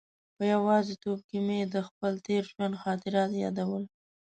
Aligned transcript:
په 0.35 0.43
یوازې 0.53 0.93
توب 1.03 1.19
کې 1.29 1.39
مې 1.47 1.59
د 1.73 1.75
خپل 1.87 2.13
تېر 2.27 2.41
ژوند 2.51 2.75
خاطرات 2.83 3.31
یادول. 3.43 3.83